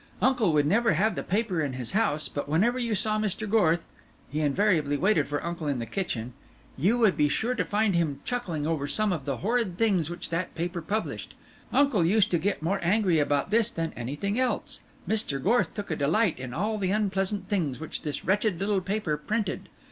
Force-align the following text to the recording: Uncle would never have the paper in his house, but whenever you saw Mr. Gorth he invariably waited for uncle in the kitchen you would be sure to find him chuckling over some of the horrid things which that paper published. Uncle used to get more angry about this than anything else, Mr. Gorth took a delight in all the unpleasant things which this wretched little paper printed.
Uncle 0.19 0.51
would 0.51 0.65
never 0.65 0.93
have 0.93 1.13
the 1.13 1.21
paper 1.21 1.61
in 1.61 1.73
his 1.73 1.91
house, 1.91 2.27
but 2.27 2.49
whenever 2.49 2.79
you 2.79 2.95
saw 2.95 3.19
Mr. 3.19 3.47
Gorth 3.47 3.85
he 4.31 4.39
invariably 4.41 4.97
waited 4.97 5.27
for 5.27 5.45
uncle 5.45 5.67
in 5.67 5.77
the 5.77 5.85
kitchen 5.85 6.33
you 6.75 6.97
would 6.97 7.15
be 7.15 7.29
sure 7.29 7.53
to 7.53 7.63
find 7.63 7.93
him 7.95 8.19
chuckling 8.25 8.65
over 8.65 8.87
some 8.87 9.13
of 9.13 9.25
the 9.25 9.37
horrid 9.45 9.77
things 9.77 10.09
which 10.09 10.31
that 10.31 10.55
paper 10.55 10.81
published. 10.81 11.35
Uncle 11.71 12.03
used 12.03 12.31
to 12.31 12.39
get 12.39 12.63
more 12.63 12.79
angry 12.81 13.19
about 13.19 13.51
this 13.51 13.69
than 13.69 13.93
anything 13.95 14.39
else, 14.39 14.81
Mr. 15.07 15.39
Gorth 15.39 15.71
took 15.75 15.91
a 15.91 15.95
delight 15.95 16.39
in 16.39 16.51
all 16.51 16.79
the 16.79 16.89
unpleasant 16.89 17.47
things 17.47 17.79
which 17.79 18.01
this 18.01 18.25
wretched 18.25 18.59
little 18.59 18.81
paper 18.81 19.17
printed. 19.17 19.69